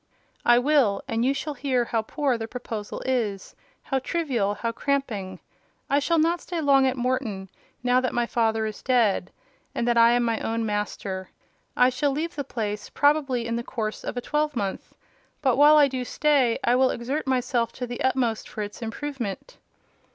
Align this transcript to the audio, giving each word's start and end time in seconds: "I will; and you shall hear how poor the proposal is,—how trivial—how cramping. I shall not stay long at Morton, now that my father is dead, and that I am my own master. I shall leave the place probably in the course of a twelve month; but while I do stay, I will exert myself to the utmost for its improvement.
"I 0.43 0.57
will; 0.57 1.03
and 1.07 1.23
you 1.23 1.31
shall 1.31 1.53
hear 1.53 1.85
how 1.85 2.01
poor 2.01 2.35
the 2.35 2.47
proposal 2.47 3.03
is,—how 3.05 3.99
trivial—how 3.99 4.71
cramping. 4.71 5.39
I 5.91 5.99
shall 5.99 6.17
not 6.17 6.41
stay 6.41 6.59
long 6.59 6.87
at 6.87 6.97
Morton, 6.97 7.49
now 7.83 8.01
that 8.01 8.11
my 8.11 8.25
father 8.25 8.65
is 8.65 8.81
dead, 8.81 9.31
and 9.75 9.87
that 9.87 9.99
I 9.99 10.13
am 10.13 10.23
my 10.23 10.39
own 10.39 10.65
master. 10.65 11.29
I 11.77 11.91
shall 11.91 12.09
leave 12.09 12.33
the 12.33 12.43
place 12.43 12.89
probably 12.89 13.45
in 13.45 13.57
the 13.57 13.63
course 13.63 14.03
of 14.03 14.17
a 14.17 14.21
twelve 14.21 14.55
month; 14.55 14.95
but 15.39 15.55
while 15.55 15.77
I 15.77 15.87
do 15.87 16.03
stay, 16.03 16.57
I 16.63 16.73
will 16.73 16.89
exert 16.89 17.27
myself 17.27 17.71
to 17.73 17.85
the 17.85 18.01
utmost 18.03 18.49
for 18.49 18.63
its 18.63 18.81
improvement. 18.81 19.59